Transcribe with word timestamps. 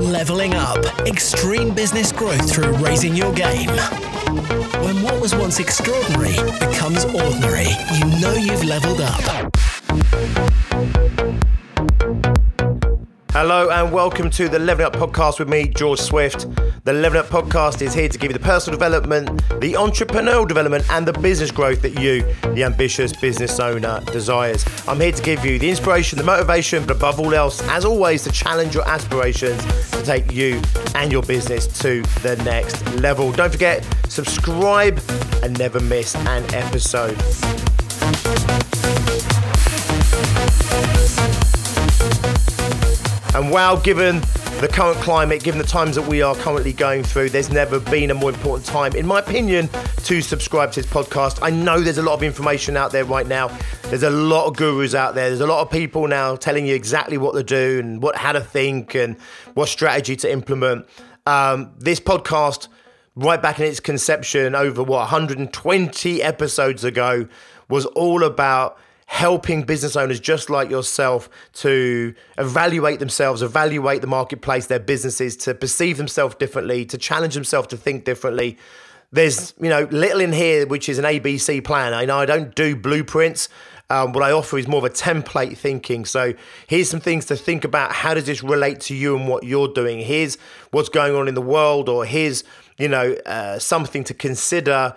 Leveling 0.00 0.54
up 0.54 0.84
extreme 1.06 1.72
business 1.72 2.10
growth 2.10 2.50
through 2.50 2.72
raising 2.78 3.14
your 3.14 3.32
game. 3.32 3.68
When 4.82 5.00
what 5.02 5.20
was 5.20 5.34
once 5.36 5.60
extraordinary 5.60 6.34
becomes 6.58 7.04
ordinary, 7.04 7.68
you 7.94 8.04
know 8.20 8.32
you've 8.32 8.64
leveled 8.64 9.00
up. 9.00 9.54
Hello 13.30 13.70
and 13.70 13.92
welcome 13.92 14.28
to 14.30 14.48
the 14.48 14.58
Leveling 14.58 14.86
Up 14.86 14.94
Podcast 14.94 15.38
with 15.38 15.48
me, 15.48 15.68
George 15.68 16.00
Swift. 16.00 16.46
The 16.88 16.94
Leveling 16.94 17.22
Up 17.22 17.28
Podcast 17.28 17.82
is 17.82 17.92
here 17.92 18.08
to 18.08 18.16
give 18.18 18.30
you 18.30 18.38
the 18.38 18.42
personal 18.42 18.78
development, 18.78 19.28
the 19.60 19.74
entrepreneurial 19.74 20.48
development, 20.48 20.90
and 20.90 21.06
the 21.06 21.12
business 21.12 21.50
growth 21.50 21.82
that 21.82 22.00
you, 22.00 22.22
the 22.54 22.64
ambitious 22.64 23.12
business 23.12 23.60
owner, 23.60 24.00
desires. 24.06 24.64
I'm 24.88 24.98
here 24.98 25.12
to 25.12 25.22
give 25.22 25.44
you 25.44 25.58
the 25.58 25.68
inspiration, 25.68 26.16
the 26.16 26.24
motivation, 26.24 26.86
but 26.86 26.96
above 26.96 27.20
all 27.20 27.34
else, 27.34 27.60
as 27.68 27.84
always, 27.84 28.24
to 28.24 28.32
challenge 28.32 28.74
your 28.74 28.88
aspirations 28.88 29.62
to 29.90 30.02
take 30.02 30.32
you 30.32 30.62
and 30.94 31.12
your 31.12 31.20
business 31.20 31.66
to 31.80 32.00
the 32.22 32.36
next 32.42 32.82
level. 32.94 33.32
Don't 33.32 33.52
forget, 33.52 33.86
subscribe 34.08 34.98
and 35.42 35.58
never 35.58 35.80
miss 35.80 36.14
an 36.16 36.54
episode. 36.54 37.18
And 43.38 43.52
wow, 43.52 43.76
given 43.76 44.18
the 44.60 44.68
current 44.68 44.98
climate, 44.98 45.44
given 45.44 45.60
the 45.60 45.66
times 45.66 45.94
that 45.94 46.08
we 46.08 46.22
are 46.22 46.34
currently 46.34 46.72
going 46.72 47.04
through, 47.04 47.30
there's 47.30 47.50
never 47.50 47.78
been 47.78 48.10
a 48.10 48.14
more 48.14 48.30
important 48.30 48.66
time, 48.66 48.96
in 48.96 49.06
my 49.06 49.20
opinion, 49.20 49.70
to 50.06 50.20
subscribe 50.20 50.72
to 50.72 50.82
this 50.82 50.90
podcast. 50.90 51.38
I 51.40 51.50
know 51.50 51.80
there's 51.80 51.98
a 51.98 52.02
lot 52.02 52.14
of 52.14 52.24
information 52.24 52.76
out 52.76 52.90
there 52.90 53.04
right 53.04 53.28
now. 53.28 53.56
There's 53.84 54.02
a 54.02 54.10
lot 54.10 54.46
of 54.46 54.56
gurus 54.56 54.92
out 54.92 55.14
there. 55.14 55.28
There's 55.28 55.40
a 55.40 55.46
lot 55.46 55.60
of 55.60 55.70
people 55.70 56.08
now 56.08 56.34
telling 56.34 56.66
you 56.66 56.74
exactly 56.74 57.16
what 57.16 57.36
to 57.36 57.44
do 57.44 57.78
and 57.78 58.02
what 58.02 58.16
how 58.16 58.32
to 58.32 58.40
think 58.40 58.96
and 58.96 59.16
what 59.54 59.68
strategy 59.68 60.16
to 60.16 60.32
implement. 60.32 60.88
Um, 61.24 61.70
this 61.78 62.00
podcast, 62.00 62.66
right 63.14 63.40
back 63.40 63.60
in 63.60 63.66
its 63.66 63.78
conception, 63.78 64.56
over 64.56 64.82
what 64.82 64.98
120 64.98 66.22
episodes 66.24 66.82
ago, 66.82 67.28
was 67.68 67.86
all 67.86 68.24
about 68.24 68.80
helping 69.08 69.62
business 69.62 69.96
owners 69.96 70.20
just 70.20 70.50
like 70.50 70.68
yourself 70.68 71.30
to 71.54 72.14
evaluate 72.36 72.98
themselves, 72.98 73.40
evaluate 73.40 74.02
the 74.02 74.06
marketplace, 74.06 74.66
their 74.66 74.78
businesses, 74.78 75.34
to 75.34 75.54
perceive 75.54 75.96
themselves 75.96 76.34
differently, 76.34 76.84
to 76.84 76.98
challenge 76.98 77.32
themselves 77.34 77.66
to 77.66 77.76
think 77.76 78.04
differently. 78.04 78.58
There's, 79.10 79.54
you 79.58 79.70
know, 79.70 79.88
little 79.90 80.20
in 80.20 80.34
here 80.34 80.66
which 80.66 80.90
is 80.90 80.98
an 80.98 81.06
ABC 81.06 81.64
plan. 81.64 81.94
I 81.94 82.04
know 82.04 82.18
I 82.18 82.26
don't 82.26 82.54
do 82.54 82.76
blueprints. 82.76 83.48
Um, 83.88 84.12
what 84.12 84.22
I 84.22 84.30
offer 84.30 84.58
is 84.58 84.68
more 84.68 84.78
of 84.78 84.84
a 84.84 84.90
template 84.90 85.56
thinking. 85.56 86.04
So 86.04 86.34
here's 86.66 86.90
some 86.90 87.00
things 87.00 87.24
to 87.26 87.36
think 87.36 87.64
about. 87.64 87.92
How 87.92 88.12
does 88.12 88.26
this 88.26 88.42
relate 88.42 88.80
to 88.82 88.94
you 88.94 89.16
and 89.16 89.26
what 89.26 89.42
you're 89.42 89.72
doing? 89.72 90.00
Here's 90.00 90.36
what's 90.70 90.90
going 90.90 91.14
on 91.14 91.28
in 91.28 91.34
the 91.34 91.40
world, 91.40 91.88
or 91.88 92.04
here's, 92.04 92.44
you 92.76 92.88
know, 92.88 93.14
uh, 93.24 93.58
something 93.58 94.04
to 94.04 94.12
consider. 94.12 94.94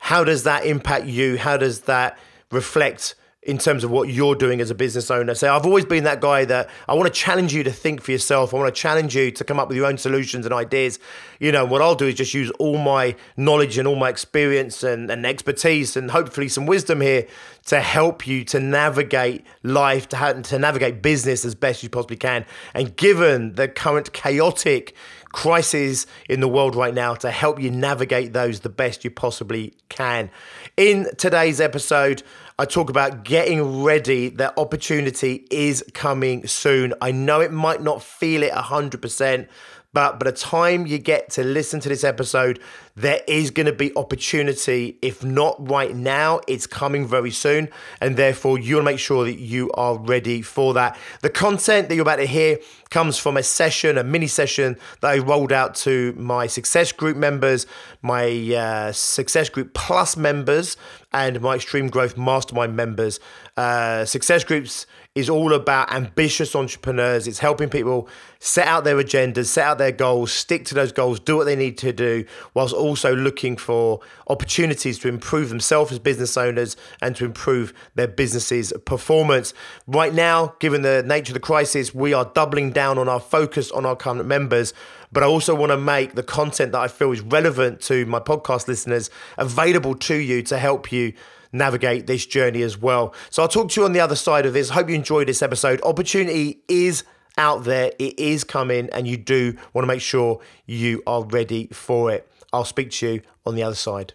How 0.00 0.22
does 0.22 0.42
that 0.42 0.66
impact 0.66 1.06
you? 1.06 1.38
How 1.38 1.56
does 1.56 1.80
that 1.82 2.18
reflect 2.50 3.14
in 3.44 3.58
terms 3.58 3.84
of 3.84 3.90
what 3.90 4.08
you're 4.08 4.34
doing 4.34 4.60
as 4.60 4.70
a 4.70 4.74
business 4.74 5.10
owner. 5.10 5.34
So 5.34 5.54
I've 5.54 5.66
always 5.66 5.84
been 5.84 6.04
that 6.04 6.20
guy 6.20 6.46
that 6.46 6.70
I 6.88 6.94
want 6.94 7.12
to 7.12 7.12
challenge 7.12 7.52
you 7.52 7.62
to 7.64 7.70
think 7.70 8.00
for 8.00 8.10
yourself. 8.10 8.54
I 8.54 8.56
want 8.56 8.74
to 8.74 8.80
challenge 8.80 9.14
you 9.14 9.30
to 9.32 9.44
come 9.44 9.60
up 9.60 9.68
with 9.68 9.76
your 9.76 9.86
own 9.86 9.98
solutions 9.98 10.46
and 10.46 10.54
ideas. 10.54 10.98
You 11.40 11.52
know, 11.52 11.66
what 11.66 11.82
I'll 11.82 11.94
do 11.94 12.06
is 12.06 12.14
just 12.14 12.32
use 12.32 12.50
all 12.52 12.78
my 12.78 13.16
knowledge 13.36 13.76
and 13.76 13.86
all 13.86 13.96
my 13.96 14.08
experience 14.08 14.82
and, 14.82 15.10
and 15.10 15.26
expertise 15.26 15.94
and 15.94 16.10
hopefully 16.10 16.48
some 16.48 16.64
wisdom 16.64 17.02
here 17.02 17.26
to 17.66 17.80
help 17.80 18.26
you 18.26 18.44
to 18.44 18.60
navigate 18.60 19.44
life, 19.62 20.08
to, 20.08 20.16
have, 20.16 20.42
to 20.42 20.58
navigate 20.58 21.02
business 21.02 21.44
as 21.44 21.54
best 21.54 21.82
you 21.82 21.90
possibly 21.90 22.16
can. 22.16 22.46
And 22.72 22.96
given 22.96 23.54
the 23.54 23.68
current 23.68 24.14
chaotic 24.14 24.94
crises 25.34 26.06
in 26.28 26.40
the 26.40 26.48
world 26.48 26.76
right 26.76 26.94
now, 26.94 27.14
to 27.16 27.30
help 27.30 27.60
you 27.60 27.70
navigate 27.70 28.32
those 28.32 28.60
the 28.60 28.68
best 28.68 29.04
you 29.04 29.10
possibly 29.10 29.74
can. 29.88 30.30
In 30.76 31.08
today's 31.18 31.60
episode, 31.60 32.22
I 32.56 32.66
talk 32.66 32.88
about 32.88 33.24
getting 33.24 33.82
ready. 33.82 34.28
That 34.28 34.56
opportunity 34.56 35.44
is 35.50 35.84
coming 35.92 36.46
soon. 36.46 36.94
I 37.00 37.10
know 37.10 37.40
it 37.40 37.50
might 37.50 37.82
not 37.82 38.00
feel 38.00 38.44
it 38.44 38.52
100%, 38.52 39.48
but 39.94 40.18
by 40.18 40.24
the 40.24 40.36
time 40.36 40.86
you 40.86 40.98
get 40.98 41.30
to 41.30 41.44
listen 41.44 41.80
to 41.80 41.88
this 41.88 42.04
episode, 42.04 42.58
there 42.96 43.20
is 43.28 43.50
going 43.50 43.66
to 43.66 43.72
be 43.72 43.94
opportunity. 43.96 44.98
If 45.00 45.24
not 45.24 45.56
right 45.68 45.94
now, 45.94 46.40
it's 46.48 46.66
coming 46.66 47.06
very 47.06 47.30
soon. 47.30 47.68
And 48.00 48.16
therefore, 48.16 48.58
you 48.58 48.76
want 48.76 48.86
to 48.86 48.92
make 48.92 48.98
sure 48.98 49.24
that 49.24 49.38
you 49.38 49.70
are 49.72 49.96
ready 49.96 50.42
for 50.42 50.74
that. 50.74 50.98
The 51.22 51.30
content 51.30 51.88
that 51.88 51.94
you're 51.94 52.02
about 52.02 52.16
to 52.16 52.26
hear 52.26 52.58
comes 52.90 53.18
from 53.18 53.36
a 53.36 53.42
session, 53.42 53.96
a 53.96 54.04
mini 54.04 54.26
session 54.26 54.76
that 55.00 55.10
I 55.12 55.18
rolled 55.18 55.52
out 55.52 55.76
to 55.76 56.12
my 56.16 56.48
Success 56.48 56.90
Group 56.92 57.16
members, 57.16 57.66
my 58.02 58.54
uh, 58.54 58.92
Success 58.92 59.48
Group 59.48 59.74
Plus 59.74 60.16
members, 60.16 60.76
and 61.12 61.40
my 61.40 61.54
Extreme 61.54 61.88
Growth 61.88 62.16
Mastermind 62.16 62.76
members. 62.76 63.20
Uh, 63.56 64.04
Success 64.04 64.42
Groups 64.42 64.86
is 65.14 65.30
all 65.30 65.52
about 65.52 65.92
ambitious 65.92 66.56
entrepreneurs. 66.56 67.28
It's 67.28 67.38
helping 67.38 67.68
people 67.68 68.08
set 68.40 68.66
out 68.66 68.82
their 68.82 68.96
agendas, 68.96 69.46
set 69.46 69.64
out 69.64 69.78
their 69.78 69.92
goals, 69.92 70.32
stick 70.32 70.64
to 70.66 70.74
those 70.74 70.90
goals, 70.90 71.20
do 71.20 71.36
what 71.36 71.44
they 71.44 71.54
need 71.54 71.78
to 71.78 71.92
do, 71.92 72.24
whilst 72.52 72.74
also 72.74 73.14
looking 73.14 73.56
for 73.56 74.00
opportunities 74.26 74.98
to 74.98 75.08
improve 75.08 75.50
themselves 75.50 75.92
as 75.92 76.00
business 76.00 76.36
owners 76.36 76.76
and 77.00 77.14
to 77.14 77.24
improve 77.24 77.72
their 77.94 78.08
businesses' 78.08 78.72
performance. 78.86 79.54
Right 79.86 80.12
now, 80.12 80.56
given 80.58 80.82
the 80.82 81.04
nature 81.06 81.30
of 81.30 81.34
the 81.34 81.40
crisis, 81.40 81.94
we 81.94 82.12
are 82.12 82.24
doubling 82.34 82.72
down 82.72 82.98
on 82.98 83.08
our 83.08 83.20
focus 83.20 83.70
on 83.70 83.86
our 83.86 83.94
current 83.94 84.26
members. 84.26 84.74
But 85.12 85.22
I 85.22 85.26
also 85.26 85.54
want 85.54 85.70
to 85.70 85.78
make 85.78 86.16
the 86.16 86.24
content 86.24 86.72
that 86.72 86.80
I 86.80 86.88
feel 86.88 87.12
is 87.12 87.20
relevant 87.20 87.80
to 87.82 88.04
my 88.06 88.18
podcast 88.18 88.66
listeners 88.66 89.10
available 89.38 89.94
to 89.94 90.16
you 90.16 90.42
to 90.42 90.58
help 90.58 90.90
you 90.90 91.12
navigate 91.54 92.06
this 92.06 92.26
journey 92.26 92.62
as 92.62 92.76
well. 92.76 93.14
So 93.30 93.42
I'll 93.42 93.48
talk 93.48 93.70
to 93.70 93.80
you 93.80 93.84
on 93.86 93.92
the 93.92 94.00
other 94.00 94.16
side 94.16 94.44
of 94.44 94.52
this. 94.52 94.70
Hope 94.70 94.88
you 94.88 94.94
enjoyed 94.94 95.28
this 95.28 95.40
episode. 95.40 95.80
Opportunity 95.82 96.60
is 96.68 97.04
out 97.38 97.64
there, 97.64 97.92
it 97.98 98.18
is 98.18 98.44
coming, 98.44 98.88
and 98.90 99.08
you 99.08 99.16
do 99.16 99.56
want 99.72 99.84
to 99.84 99.86
make 99.86 100.00
sure 100.00 100.40
you 100.66 101.02
are 101.06 101.24
ready 101.24 101.68
for 101.72 102.12
it. 102.12 102.30
I'll 102.52 102.64
speak 102.64 102.90
to 102.92 103.14
you 103.14 103.22
on 103.46 103.54
the 103.54 103.62
other 103.62 103.74
side. 103.74 104.12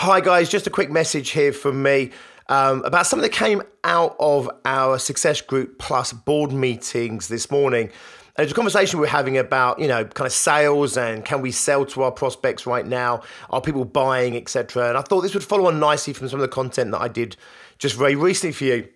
Hi, 0.00 0.20
guys, 0.20 0.48
just 0.48 0.66
a 0.66 0.70
quick 0.70 0.90
message 0.90 1.30
here 1.30 1.52
from 1.52 1.82
me. 1.82 2.10
Um, 2.48 2.84
about 2.84 3.06
something 3.06 3.22
that 3.22 3.32
came 3.32 3.62
out 3.84 4.16
of 4.20 4.50
our 4.66 4.98
Success 4.98 5.40
Group 5.40 5.78
Plus 5.78 6.12
board 6.12 6.52
meetings 6.52 7.28
this 7.28 7.50
morning. 7.50 7.90
And 8.36 8.44
it's 8.44 8.52
a 8.52 8.54
conversation 8.54 8.98
we're 8.98 9.06
having 9.06 9.38
about, 9.38 9.78
you 9.78 9.86
know, 9.86 10.04
kind 10.04 10.26
of 10.26 10.32
sales 10.32 10.96
and 10.96 11.24
can 11.24 11.40
we 11.40 11.52
sell 11.52 11.86
to 11.86 12.02
our 12.02 12.10
prospects 12.10 12.66
right 12.66 12.84
now? 12.84 13.22
Are 13.50 13.60
people 13.60 13.84
buying, 13.84 14.36
etc. 14.36 14.88
And 14.88 14.98
I 14.98 15.02
thought 15.02 15.20
this 15.20 15.34
would 15.34 15.44
follow 15.44 15.66
on 15.66 15.78
nicely 15.78 16.12
from 16.12 16.28
some 16.28 16.40
of 16.40 16.42
the 16.42 16.52
content 16.52 16.90
that 16.90 17.00
I 17.00 17.06
did 17.06 17.36
just 17.78 17.96
very 17.96 18.16
recently 18.16 18.52
for 18.52 18.64
you. 18.64 18.88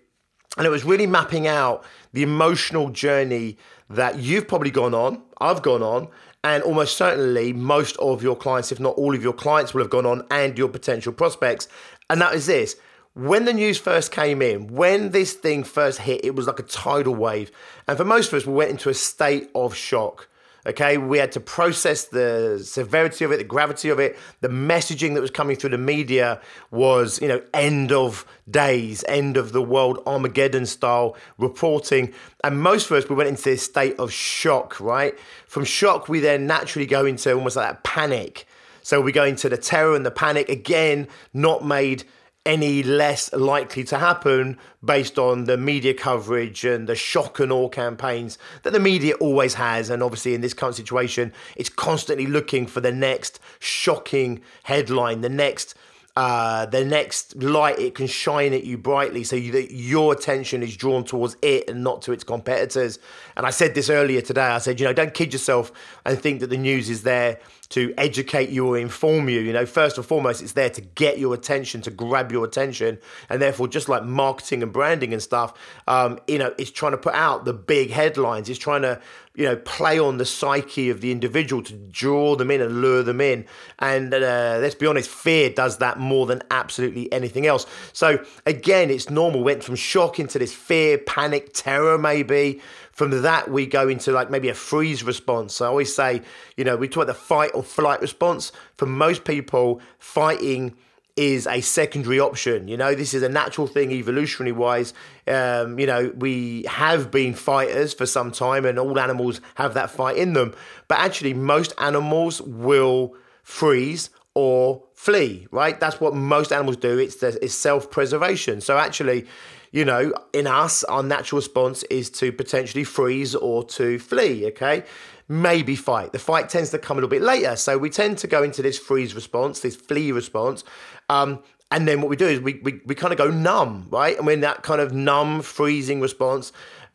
And 0.57 0.65
it 0.65 0.69
was 0.69 0.83
really 0.83 1.07
mapping 1.07 1.47
out 1.47 1.85
the 2.11 2.23
emotional 2.23 2.89
journey 2.89 3.57
that 3.89 4.19
you've 4.19 4.47
probably 4.47 4.71
gone 4.71 4.93
on, 4.93 5.21
I've 5.39 5.61
gone 5.61 5.83
on, 5.83 6.09
and 6.43 6.63
almost 6.63 6.97
certainly 6.97 7.53
most 7.53 7.95
of 7.97 8.21
your 8.21 8.35
clients, 8.35 8.71
if 8.71 8.79
not 8.79 8.95
all 8.95 9.15
of 9.15 9.23
your 9.23 9.33
clients, 9.33 9.73
will 9.73 9.81
have 9.81 9.89
gone 9.89 10.05
on, 10.05 10.25
and 10.31 10.57
your 10.57 10.67
potential 10.67 11.13
prospects. 11.13 11.67
And 12.09 12.19
that 12.21 12.33
is 12.33 12.45
this 12.47 12.75
when 13.19 13.45
the 13.45 13.53
news 13.53 13.77
first 13.77 14.11
came 14.11 14.41
in, 14.41 14.67
when 14.67 15.11
this 15.11 15.33
thing 15.33 15.63
first 15.63 15.99
hit, 15.99 16.23
it 16.23 16.35
was 16.35 16.47
like 16.47 16.59
a 16.59 16.63
tidal 16.63 17.15
wave. 17.15 17.51
And 17.87 17.97
for 17.97 18.05
most 18.05 18.29
of 18.29 18.35
us, 18.35 18.45
we 18.45 18.53
went 18.53 18.71
into 18.71 18.89
a 18.89 18.93
state 18.93 19.49
of 19.53 19.75
shock. 19.75 20.27
Okay, 20.67 20.97
we 20.97 21.17
had 21.17 21.31
to 21.31 21.39
process 21.39 22.05
the 22.05 22.61
severity 22.63 23.23
of 23.23 23.31
it, 23.31 23.37
the 23.37 23.45
gravity 23.45 23.89
of 23.89 23.99
it. 23.99 24.17
The 24.41 24.49
messaging 24.49 25.13
that 25.15 25.21
was 25.21 25.31
coming 25.31 25.55
through 25.55 25.69
the 25.71 25.77
media 25.77 26.41
was, 26.69 27.21
you 27.21 27.27
know, 27.29 27.41
end 27.53 27.91
of 27.91 28.25
days, 28.49 29.03
end 29.07 29.37
of 29.37 29.53
the 29.53 29.61
world, 29.61 30.03
Armageddon 30.05 30.65
style 30.65 31.15
reporting. 31.37 32.13
And 32.43 32.61
most 32.61 32.91
of 32.91 32.97
us, 32.97 33.09
we 33.09 33.15
went 33.15 33.29
into 33.29 33.43
this 33.43 33.63
state 33.63 33.97
of 33.99 34.11
shock, 34.11 34.79
right? 34.79 35.17
From 35.47 35.63
shock, 35.63 36.09
we 36.09 36.19
then 36.19 36.45
naturally 36.45 36.85
go 36.85 37.05
into 37.05 37.33
almost 37.33 37.55
like 37.55 37.69
that 37.69 37.83
panic. 37.83 38.45
So 38.81 39.01
we 39.01 39.11
go 39.11 39.23
into 39.23 39.49
the 39.49 39.57
terror 39.57 39.95
and 39.95 40.05
the 40.05 40.11
panic 40.11 40.49
again, 40.49 41.07
not 41.33 41.65
made 41.65 42.03
any 42.45 42.81
less 42.83 43.31
likely 43.33 43.83
to 43.83 43.97
happen 43.97 44.57
based 44.83 45.19
on 45.19 45.43
the 45.43 45.57
media 45.57 45.93
coverage 45.93 46.63
and 46.63 46.87
the 46.87 46.95
shock 46.95 47.39
and 47.39 47.51
awe 47.51 47.69
campaigns 47.69 48.37
that 48.63 48.73
the 48.73 48.79
media 48.79 49.13
always 49.15 49.55
has. 49.55 49.89
And 49.89 50.01
obviously, 50.01 50.33
in 50.33 50.41
this 50.41 50.53
current 50.53 50.75
situation, 50.75 51.33
it's 51.55 51.69
constantly 51.69 52.25
looking 52.25 52.65
for 52.65 52.81
the 52.81 52.91
next 52.91 53.39
shocking 53.59 54.41
headline, 54.63 55.21
the 55.21 55.29
next. 55.29 55.75
Uh, 56.15 56.65
the 56.65 56.83
next 56.83 57.33
light 57.37 57.79
it 57.79 57.95
can 57.95 58.07
shine 58.07 58.51
at 58.51 58.65
you 58.65 58.77
brightly 58.77 59.23
so 59.23 59.37
you, 59.37 59.53
that 59.53 59.71
your 59.71 60.11
attention 60.11 60.61
is 60.61 60.75
drawn 60.75 61.05
towards 61.05 61.37
it 61.41 61.69
and 61.69 61.81
not 61.81 62.01
to 62.01 62.11
its 62.11 62.25
competitors. 62.25 62.99
And 63.37 63.45
I 63.45 63.51
said 63.51 63.73
this 63.73 63.89
earlier 63.89 64.19
today. 64.19 64.41
I 64.41 64.57
said, 64.57 64.81
you 64.81 64.85
know, 64.85 64.91
don't 64.91 65.13
kid 65.13 65.31
yourself 65.31 65.71
and 66.05 66.19
think 66.19 66.41
that 66.41 66.49
the 66.49 66.57
news 66.57 66.89
is 66.89 67.03
there 67.03 67.39
to 67.69 67.93
educate 67.97 68.49
you 68.49 68.67
or 68.67 68.77
inform 68.77 69.29
you. 69.29 69.39
You 69.39 69.53
know, 69.53 69.65
first 69.65 69.97
and 69.97 70.05
foremost, 70.05 70.41
it's 70.41 70.53
there 70.53 70.69
to 70.71 70.81
get 70.81 71.19
your 71.19 71.33
attention, 71.33 71.81
to 71.81 71.91
grab 71.91 72.31
your 72.31 72.43
attention, 72.43 72.97
and 73.29 73.41
therefore, 73.41 73.67
just 73.67 73.87
like 73.87 74.03
marketing 74.03 74.63
and 74.63 74.73
branding 74.73 75.13
and 75.13 75.21
stuff, 75.21 75.53
um, 75.87 76.19
you 76.27 76.37
know, 76.37 76.53
it's 76.57 76.71
trying 76.71 76.93
to 76.93 76.97
put 76.97 77.13
out 77.13 77.45
the 77.45 77.53
big 77.53 77.91
headlines. 77.91 78.49
It's 78.49 78.59
trying 78.59 78.81
to, 78.81 78.99
you 79.35 79.45
know, 79.45 79.55
play 79.55 79.99
on 79.99 80.17
the 80.17 80.25
psyche 80.25 80.89
of 80.89 81.01
the 81.01 81.11
individual 81.11 81.61
to 81.63 81.73
draw 81.73 82.35
them 82.35 82.49
in 82.49 82.59
and 82.61 82.81
lure 82.81 83.03
them 83.03 83.21
in. 83.21 83.45
And 83.77 84.11
uh, 84.13 84.57
let's 84.61 84.75
be 84.75 84.87
honest, 84.87 85.09
fear 85.09 85.51
does 85.51 85.77
that 85.77 85.99
more 85.99 86.25
than 86.25 86.41
absolutely 86.49 87.11
anything 87.13 87.45
else. 87.45 87.67
So 87.93 88.23
again, 88.47 88.89
it's 88.89 89.09
normal. 89.09 89.43
Went 89.43 89.63
from 89.63 89.75
shock 89.75 90.19
into 90.19 90.39
this 90.39 90.53
fear, 90.53 90.97
panic, 90.97 91.51
terror, 91.53 91.97
maybe. 91.97 92.61
From 92.99 93.21
that, 93.21 93.49
we 93.49 93.65
go 93.65 93.87
into 93.87 94.11
like 94.11 94.29
maybe 94.29 94.49
a 94.49 94.53
freeze 94.53 95.03
response. 95.03 95.61
I 95.61 95.67
always 95.67 95.95
say, 95.95 96.21
you 96.57 96.65
know, 96.65 96.75
we 96.75 96.89
talk 96.89 97.03
about 97.03 97.07
the 97.07 97.13
fight 97.13 97.51
or 97.53 97.63
flight 97.63 98.01
response. 98.01 98.51
For 98.75 98.85
most 98.85 99.23
people, 99.23 99.79
fighting 99.99 100.75
is 101.15 101.47
a 101.47 101.61
secondary 101.61 102.19
option. 102.19 102.67
You 102.67 102.75
know, 102.75 102.93
this 102.93 103.13
is 103.13 103.23
a 103.23 103.29
natural 103.29 103.67
thing 103.67 103.93
evolutionary 103.93 104.51
wise. 104.51 104.93
Um, 105.29 105.79
you 105.79 105.85
know, 105.85 106.11
we 106.17 106.65
have 106.67 107.09
been 107.09 107.33
fighters 107.35 107.93
for 107.93 108.05
some 108.05 108.33
time, 108.33 108.65
and 108.65 108.77
all 108.77 108.99
animals 108.99 109.39
have 109.55 109.75
that 109.75 109.91
fight 109.91 110.17
in 110.17 110.33
them. 110.33 110.53
But 110.89 110.99
actually, 110.99 111.33
most 111.33 111.73
animals 111.77 112.41
will 112.41 113.15
freeze 113.43 114.09
or 114.33 114.83
flee, 114.93 115.47
right? 115.51 115.79
That's 115.79 116.01
what 116.01 116.15
most 116.15 116.51
animals 116.51 116.75
do. 116.75 116.97
It's, 116.97 117.15
the, 117.15 117.41
it's 117.41 117.55
self 117.55 117.89
preservation. 117.89 118.59
So 118.59 118.77
actually, 118.77 119.25
you 119.71 119.85
know, 119.85 120.13
in 120.33 120.47
us, 120.47 120.83
our 120.85 121.03
natural 121.03 121.37
response 121.37 121.83
is 121.83 122.09
to 122.11 122.31
potentially 122.31 122.83
freeze 122.83 123.35
or 123.35 123.63
to 123.65 123.99
flee, 123.99 124.47
okay? 124.47 124.83
Maybe 125.27 125.75
fight. 125.75 126.11
The 126.11 126.19
fight 126.19 126.49
tends 126.49 126.71
to 126.71 126.79
come 126.79 126.97
a 126.97 127.01
little 127.01 127.09
bit 127.09 127.21
later. 127.21 127.55
So 127.55 127.77
we 127.77 127.89
tend 127.89 128.17
to 128.19 128.27
go 128.27 128.41
into 128.41 128.61
this 128.61 128.79
freeze 128.79 129.13
response, 129.13 129.59
this 129.59 129.75
flee 129.75 130.11
response. 130.11 130.63
Um, 131.07 131.43
and 131.71 131.87
then 131.87 132.01
what 132.01 132.09
we 132.09 132.15
do 132.15 132.25
is 132.25 132.39
we, 132.39 132.55
we, 132.63 132.81
we 132.85 132.95
kind 132.95 133.13
of 133.13 133.19
go 133.19 133.29
numb, 133.29 133.87
right? 133.91 134.17
And 134.17 134.25
when 134.25 134.41
that 134.41 134.63
kind 134.63 134.81
of 134.81 134.91
numb, 134.91 135.43
freezing 135.43 136.01
response, 136.01 136.51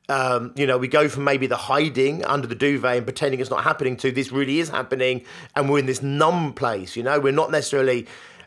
um, 0.08 0.52
you 0.56 0.66
know, 0.66 0.76
we 0.76 0.88
go 0.88 1.08
from 1.08 1.24
maybe 1.24 1.46
the 1.46 1.56
hiding 1.56 2.24
under 2.24 2.48
the 2.48 2.56
duvet 2.56 2.96
and 2.96 3.06
pretending 3.06 3.40
it's 3.40 3.50
not 3.50 3.62
happening 3.62 3.96
to 3.98 4.10
this 4.10 4.32
really 4.32 4.58
is 4.58 4.68
happening. 4.68 5.24
And 5.54 5.70
we're 5.70 5.78
in 5.78 5.86
this 5.86 6.02
numb 6.02 6.54
place, 6.54 6.96
you 6.96 7.04
know, 7.04 7.20
we're 7.20 7.32
not 7.32 7.52
necessarily 7.52 8.06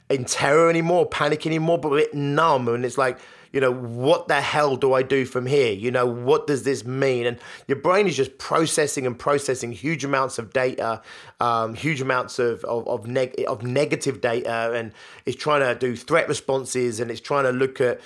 in 0.09 0.25
terror 0.25 0.69
anymore, 0.69 1.05
panic 1.05 1.45
anymore, 1.45 1.77
but 1.77 1.91
we're 1.91 2.07
numb. 2.13 2.67
And 2.67 2.85
it's 2.85 2.97
like, 2.97 3.19
you 3.57 3.61
know, 3.61 3.71
what 3.71 4.27
the 4.27 4.39
hell 4.39 4.75
do 4.75 4.93
I 4.93 5.01
do 5.01 5.25
from 5.25 5.47
here? 5.47 5.73
You 5.73 5.89
know, 5.89 6.05
what 6.05 6.45
does 6.45 6.61
this 6.61 6.85
mean? 6.85 7.25
And 7.25 7.39
your 7.67 7.79
brain 7.79 8.05
is 8.05 8.15
just 8.15 8.37
processing 8.37 9.07
and 9.07 9.17
processing 9.17 9.71
huge 9.71 10.05
amounts 10.05 10.37
of 10.37 10.53
data, 10.53 11.01
um, 11.39 11.73
huge 11.73 11.99
amounts 11.99 12.37
of 12.37 12.63
of 12.65 12.87
of, 12.87 13.07
neg- 13.07 13.43
of 13.47 13.63
negative 13.63 14.21
data, 14.21 14.73
and 14.73 14.91
it's 15.25 15.35
trying 15.35 15.61
to 15.61 15.73
do 15.73 15.95
threat 15.95 16.27
responses, 16.27 16.99
and 16.99 17.09
it's 17.09 17.19
trying 17.19 17.45
to 17.45 17.51
look 17.51 17.81
at 17.81 17.99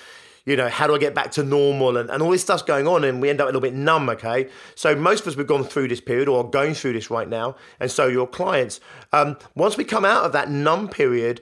you 0.46 0.56
know, 0.56 0.70
how 0.70 0.88
do 0.88 0.96
I 0.96 1.00
get 1.00 1.14
back 1.14 1.32
to 1.32 1.44
normal 1.44 1.98
and, 1.98 2.10
and 2.10 2.24
all 2.24 2.32
this 2.32 2.42
stuff's 2.42 2.64
going 2.64 2.88
on 2.88 3.04
and 3.04 3.22
we 3.22 3.30
end 3.30 3.40
up 3.40 3.46
a 3.46 3.50
little 3.50 3.62
bit 3.62 3.76
numb, 3.76 4.10
okay? 4.10 4.50
So 4.74 4.96
most 4.96 5.22
of 5.22 5.28
us, 5.28 5.36
we've 5.36 5.46
gone 5.46 5.64
through 5.64 5.90
this 5.90 6.02
period 6.02 6.28
or 6.28 6.44
are 6.44 6.50
going 6.50 6.74
through 6.74 6.94
this 6.94 7.12
right 7.12 7.30
now, 7.30 7.58
and 7.80 7.92
so 7.92 8.08
your 8.08 8.26
clients. 8.26 8.80
Um, 9.12 9.38
once 9.54 9.76
we 9.76 9.84
come 9.84 10.06
out 10.06 10.24
of 10.24 10.32
that 10.32 10.50
numb 10.50 10.88
period, 10.88 11.42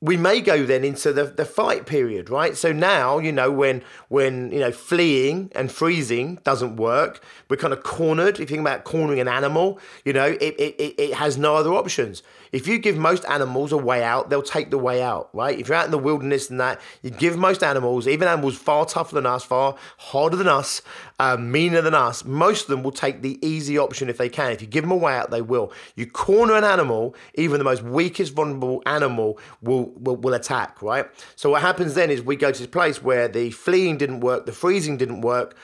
we 0.00 0.16
may 0.16 0.40
go 0.40 0.64
then 0.64 0.84
into 0.84 1.12
the, 1.12 1.24
the 1.24 1.44
fight 1.44 1.86
period, 1.86 2.30
right? 2.30 2.56
So 2.56 2.72
now, 2.72 3.18
you 3.18 3.32
know, 3.32 3.50
when 3.50 3.82
when 4.08 4.52
you 4.52 4.60
know 4.60 4.70
fleeing 4.70 5.50
and 5.56 5.72
freezing 5.72 6.38
doesn't 6.44 6.76
work, 6.76 7.20
we're 7.48 7.56
kind 7.56 7.72
of 7.72 7.82
cornered. 7.82 8.34
If 8.34 8.40
you 8.40 8.46
think 8.46 8.60
about 8.60 8.84
cornering 8.84 9.18
an 9.18 9.26
animal, 9.26 9.80
you 10.04 10.12
know, 10.12 10.26
it, 10.26 10.54
it, 10.58 10.94
it 10.98 11.14
has 11.14 11.36
no 11.36 11.56
other 11.56 11.72
options. 11.72 12.22
If 12.52 12.66
you 12.66 12.78
give 12.78 12.96
most 12.96 13.24
animals 13.26 13.72
a 13.72 13.76
way 13.76 14.02
out, 14.02 14.30
they'll 14.30 14.42
take 14.42 14.70
the 14.70 14.78
way 14.78 15.02
out, 15.02 15.30
right? 15.32 15.58
If 15.58 15.68
you're 15.68 15.76
out 15.76 15.84
in 15.86 15.90
the 15.90 15.98
wilderness 15.98 16.50
and 16.50 16.60
that, 16.60 16.80
you 17.02 17.10
give 17.10 17.36
most 17.36 17.62
animals, 17.62 18.08
even 18.08 18.28
animals 18.28 18.56
far 18.56 18.86
tougher 18.86 19.14
than 19.14 19.26
us, 19.26 19.44
far 19.44 19.76
harder 19.98 20.36
than 20.36 20.48
us, 20.48 20.82
uh, 21.18 21.36
meaner 21.36 21.80
than 21.80 21.94
us, 21.94 22.24
most 22.24 22.62
of 22.62 22.68
them 22.68 22.82
will 22.82 22.92
take 22.92 23.22
the 23.22 23.38
easy 23.46 23.78
option 23.78 24.08
if 24.08 24.18
they 24.18 24.28
can. 24.28 24.52
If 24.52 24.60
you 24.60 24.68
give 24.68 24.84
them 24.84 24.92
a 24.92 24.96
way 24.96 25.14
out, 25.14 25.30
they 25.30 25.42
will. 25.42 25.72
You 25.96 26.06
corner 26.06 26.54
an 26.54 26.64
animal, 26.64 27.14
even 27.34 27.58
the 27.58 27.64
most 27.64 27.82
weakest, 27.82 28.34
vulnerable 28.34 28.82
animal 28.86 29.38
will, 29.62 29.90
will, 29.96 30.16
will 30.16 30.34
attack, 30.34 30.80
right? 30.82 31.06
So 31.36 31.50
what 31.50 31.62
happens 31.62 31.94
then 31.94 32.10
is 32.10 32.22
we 32.22 32.36
go 32.36 32.52
to 32.52 32.58
this 32.58 32.66
place 32.66 33.02
where 33.02 33.28
the 33.28 33.50
fleeing 33.50 33.98
didn't 33.98 34.20
work, 34.20 34.46
the 34.46 34.52
freezing 34.52 34.96
didn't 34.96 35.20
work, 35.20 35.56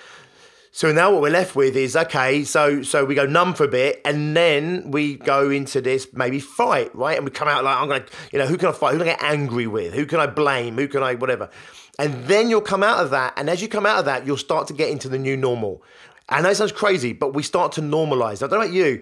so 0.76 0.90
now 0.90 1.12
what 1.12 1.22
we're 1.22 1.30
left 1.30 1.54
with 1.54 1.76
is 1.76 1.94
okay. 1.94 2.42
So 2.42 2.82
so 2.82 3.04
we 3.04 3.14
go 3.14 3.26
numb 3.26 3.54
for 3.54 3.62
a 3.62 3.68
bit, 3.68 4.00
and 4.04 4.36
then 4.36 4.90
we 4.90 5.14
go 5.14 5.48
into 5.48 5.80
this 5.80 6.08
maybe 6.12 6.40
fight, 6.40 6.92
right? 6.96 7.16
And 7.16 7.24
we 7.24 7.30
come 7.30 7.46
out 7.46 7.62
like 7.62 7.76
I'm 7.76 7.86
gonna, 7.86 8.04
you 8.32 8.40
know, 8.40 8.46
who 8.46 8.56
can 8.56 8.70
I 8.70 8.72
fight? 8.72 8.90
Who 8.90 8.98
can 8.98 9.06
I 9.06 9.12
get 9.12 9.22
angry 9.22 9.68
with? 9.68 9.94
Who 9.94 10.04
can 10.04 10.18
I 10.18 10.26
blame? 10.26 10.74
Who 10.76 10.88
can 10.88 11.04
I 11.04 11.14
whatever? 11.14 11.48
And 11.96 12.24
then 12.24 12.50
you'll 12.50 12.60
come 12.60 12.82
out 12.82 13.04
of 13.04 13.10
that, 13.10 13.34
and 13.36 13.48
as 13.48 13.62
you 13.62 13.68
come 13.68 13.86
out 13.86 14.00
of 14.00 14.04
that, 14.06 14.26
you'll 14.26 14.36
start 14.36 14.66
to 14.66 14.72
get 14.72 14.90
into 14.90 15.08
the 15.08 15.16
new 15.16 15.36
normal. 15.36 15.84
Know 16.28 16.50
it 16.50 16.56
sounds 16.56 16.72
crazy, 16.72 17.12
but 17.12 17.34
we 17.34 17.44
start 17.44 17.70
to 17.72 17.80
normalize. 17.80 18.42
I 18.42 18.48
don't 18.48 18.58
know 18.58 18.64
about 18.64 18.72
you. 18.72 19.00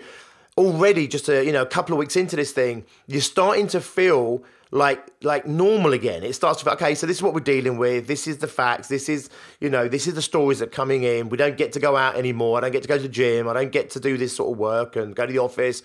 Already, 0.56 1.08
just 1.08 1.28
a 1.28 1.44
you 1.44 1.52
know, 1.52 1.62
a 1.62 1.66
couple 1.66 1.94
of 1.94 1.98
weeks 1.98 2.16
into 2.16 2.36
this 2.36 2.52
thing, 2.52 2.84
you're 3.06 3.20
starting 3.20 3.66
to 3.68 3.80
feel 3.80 4.44
like 4.70 5.10
like 5.22 5.46
normal 5.46 5.92
again. 5.92 6.22
It 6.22 6.34
starts 6.34 6.64
with 6.64 6.74
okay, 6.74 6.94
so 6.94 7.06
this 7.06 7.16
is 7.16 7.22
what 7.22 7.34
we're 7.34 7.40
dealing 7.40 7.78
with. 7.78 8.06
This 8.06 8.26
is 8.26 8.38
the 8.38 8.48
facts. 8.48 8.88
This 8.88 9.08
is 9.08 9.30
you 9.60 9.70
know 9.70 9.88
this 9.88 10.06
is 10.06 10.14
the 10.14 10.22
stories 10.22 10.58
that 10.58 10.68
are 10.68 10.70
coming 10.70 11.04
in. 11.04 11.28
We 11.28 11.36
don't 11.36 11.56
get 11.56 11.72
to 11.72 11.80
go 11.80 11.96
out 11.96 12.16
anymore. 12.16 12.58
I 12.58 12.60
don't 12.62 12.72
get 12.72 12.82
to 12.82 12.88
go 12.88 12.96
to 12.96 13.02
the 13.02 13.08
gym. 13.08 13.48
I 13.48 13.52
don't 13.52 13.72
get 13.72 13.90
to 13.90 14.00
do 14.00 14.16
this 14.16 14.34
sort 14.34 14.52
of 14.52 14.58
work 14.58 14.96
and 14.96 15.14
go 15.14 15.26
to 15.26 15.32
the 15.32 15.38
office 15.38 15.82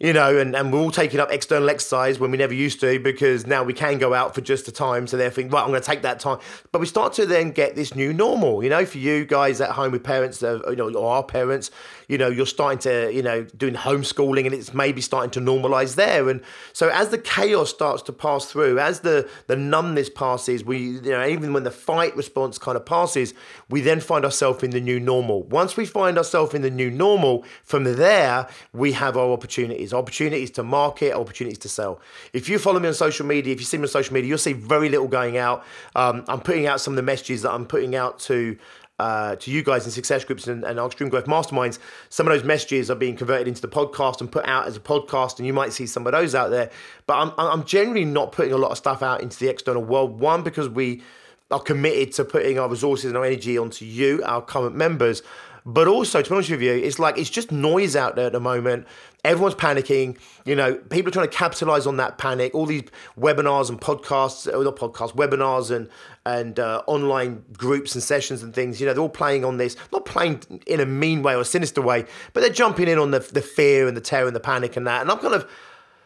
you 0.00 0.12
know, 0.12 0.36
and, 0.36 0.56
and 0.56 0.72
we're 0.72 0.80
all 0.80 0.90
taking 0.90 1.20
up 1.20 1.30
external 1.30 1.70
exercise 1.70 2.18
when 2.18 2.30
we 2.30 2.36
never 2.36 2.54
used 2.54 2.80
to 2.80 2.98
because 2.98 3.46
now 3.46 3.62
we 3.62 3.72
can 3.72 3.98
go 3.98 4.12
out 4.12 4.34
for 4.34 4.40
just 4.40 4.66
a 4.66 4.72
time. 4.72 5.06
So 5.06 5.16
they're 5.16 5.30
thinking, 5.30 5.52
right, 5.52 5.62
I'm 5.62 5.70
going 5.70 5.80
to 5.80 5.86
take 5.86 6.02
that 6.02 6.18
time. 6.18 6.38
But 6.72 6.80
we 6.80 6.86
start 6.86 7.12
to 7.14 7.26
then 7.26 7.52
get 7.52 7.76
this 7.76 7.94
new 7.94 8.12
normal, 8.12 8.62
you 8.62 8.70
know, 8.70 8.84
for 8.84 8.98
you 8.98 9.24
guys 9.24 9.60
at 9.60 9.70
home 9.70 9.92
with 9.92 10.02
parents, 10.02 10.42
uh, 10.42 10.60
you 10.68 10.76
know, 10.76 10.92
or 10.92 11.14
our 11.14 11.22
parents, 11.22 11.70
you 12.08 12.18
know, 12.18 12.28
you're 12.28 12.44
starting 12.46 12.78
to, 12.80 13.12
you 13.14 13.22
know, 13.22 13.44
doing 13.56 13.74
homeschooling 13.74 14.46
and 14.46 14.54
it's 14.54 14.74
maybe 14.74 15.00
starting 15.00 15.30
to 15.30 15.40
normalize 15.40 15.94
there. 15.94 16.28
And 16.28 16.42
so 16.72 16.88
as 16.88 17.10
the 17.10 17.18
chaos 17.18 17.70
starts 17.70 18.02
to 18.02 18.12
pass 18.12 18.46
through, 18.46 18.78
as 18.78 19.00
the, 19.00 19.28
the 19.46 19.56
numbness 19.56 20.10
passes, 20.10 20.64
we, 20.64 20.78
you 20.78 21.00
know, 21.02 21.26
even 21.26 21.52
when 21.52 21.62
the 21.62 21.70
fight 21.70 22.16
response 22.16 22.58
kind 22.58 22.76
of 22.76 22.84
passes, 22.84 23.32
we 23.70 23.80
then 23.80 24.00
find 24.00 24.24
ourselves 24.24 24.62
in 24.62 24.70
the 24.70 24.80
new 24.80 24.98
normal. 24.98 25.44
Once 25.44 25.76
we 25.76 25.86
find 25.86 26.18
ourselves 26.18 26.52
in 26.52 26.62
the 26.62 26.70
new 26.70 26.90
normal, 26.90 27.44
from 27.62 27.84
there, 27.84 28.48
we 28.72 28.92
have 28.92 29.16
our 29.16 29.30
opportunities 29.30 29.83
opportunities, 29.92 30.24
opportunities 30.24 30.50
to 30.52 30.62
market, 30.62 31.12
opportunities 31.12 31.58
to 31.58 31.68
sell. 31.68 32.00
If 32.32 32.48
you 32.48 32.58
follow 32.58 32.80
me 32.80 32.88
on 32.88 32.94
social 32.94 33.26
media, 33.26 33.52
if 33.52 33.60
you 33.60 33.66
see 33.66 33.76
me 33.76 33.84
on 33.84 33.88
social 33.88 34.14
media, 34.14 34.28
you'll 34.28 34.38
see 34.38 34.52
very 34.52 34.88
little 34.88 35.08
going 35.08 35.36
out. 35.36 35.64
Um, 35.94 36.24
I'm 36.28 36.40
putting 36.40 36.66
out 36.66 36.80
some 36.80 36.92
of 36.94 36.96
the 36.96 37.02
messages 37.02 37.42
that 37.42 37.52
I'm 37.52 37.66
putting 37.66 37.94
out 37.94 38.18
to 38.20 38.56
uh, 39.00 39.34
to 39.34 39.50
you 39.50 39.60
guys 39.60 39.84
in 39.84 39.90
success 39.90 40.24
groups 40.24 40.46
and, 40.46 40.62
and 40.62 40.78
our 40.78 40.86
extreme 40.86 41.10
growth 41.10 41.24
masterminds, 41.24 41.80
some 42.10 42.28
of 42.28 42.32
those 42.32 42.44
messages 42.44 42.92
are 42.92 42.94
being 42.94 43.16
converted 43.16 43.48
into 43.48 43.60
the 43.60 43.66
podcast 43.66 44.20
and 44.20 44.30
put 44.30 44.46
out 44.46 44.68
as 44.68 44.76
a 44.76 44.80
podcast, 44.80 45.38
and 45.38 45.48
you 45.48 45.52
might 45.52 45.72
see 45.72 45.84
some 45.84 46.06
of 46.06 46.12
those 46.12 46.32
out 46.32 46.50
there. 46.50 46.70
But 47.08 47.14
I'm, 47.14 47.32
I'm 47.36 47.64
generally 47.64 48.04
not 48.04 48.30
putting 48.30 48.52
a 48.52 48.56
lot 48.56 48.70
of 48.70 48.78
stuff 48.78 49.02
out 49.02 49.20
into 49.20 49.36
the 49.36 49.48
external 49.48 49.82
world. 49.82 50.20
One, 50.20 50.44
because 50.44 50.68
we 50.68 51.02
are 51.50 51.58
committed 51.58 52.12
to 52.12 52.24
putting 52.24 52.56
our 52.56 52.68
resources 52.68 53.06
and 53.06 53.16
our 53.16 53.24
energy 53.24 53.58
onto 53.58 53.84
you, 53.84 54.22
our 54.24 54.40
current 54.40 54.76
members. 54.76 55.22
But 55.66 55.88
also, 55.88 56.20
to 56.20 56.28
be 56.28 56.34
honest 56.34 56.50
with 56.50 56.62
you, 56.62 56.74
it's 56.74 56.98
like 56.98 57.16
it's 57.16 57.30
just 57.30 57.50
noise 57.50 57.96
out 57.96 58.16
there 58.16 58.26
at 58.26 58.32
the 58.32 58.40
moment. 58.40 58.86
Everyone's 59.24 59.54
panicking. 59.54 60.18
You 60.44 60.54
know, 60.54 60.74
people 60.74 61.08
are 61.08 61.12
trying 61.12 61.28
to 61.28 61.34
capitalize 61.34 61.86
on 61.86 61.96
that 61.96 62.18
panic. 62.18 62.54
All 62.54 62.66
these 62.66 62.84
webinars 63.18 63.70
and 63.70 63.80
podcasts, 63.80 64.46
or 64.52 64.62
not 64.62 64.76
podcasts, 64.76 65.14
webinars 65.14 65.74
and 65.74 65.88
and 66.26 66.60
uh, 66.60 66.82
online 66.86 67.44
groups 67.56 67.94
and 67.94 68.02
sessions 68.02 68.42
and 68.42 68.54
things. 68.54 68.80
You 68.80 68.86
know, 68.86 68.92
they're 68.92 69.02
all 69.02 69.08
playing 69.08 69.44
on 69.44 69.56
this, 69.56 69.76
not 69.92 70.04
playing 70.04 70.42
in 70.66 70.80
a 70.80 70.86
mean 70.86 71.22
way 71.22 71.34
or 71.34 71.40
a 71.40 71.44
sinister 71.44 71.80
way, 71.80 72.04
but 72.32 72.40
they're 72.40 72.50
jumping 72.50 72.88
in 72.88 72.98
on 72.98 73.10
the 73.10 73.20
the 73.20 73.42
fear 73.42 73.88
and 73.88 73.96
the 73.96 74.02
terror 74.02 74.26
and 74.26 74.36
the 74.36 74.40
panic 74.40 74.76
and 74.76 74.86
that. 74.86 75.00
And 75.00 75.10
I'm 75.10 75.18
kind 75.18 75.34
of, 75.34 75.48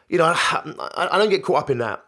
you 0.09 0.19
know, 0.19 0.25
I, 0.25 1.09
I 1.11 1.19
don't 1.19 1.31
get 1.31 1.43
caught 1.43 1.59
up 1.59 1.71
in 1.71 1.79
that 1.79 2.05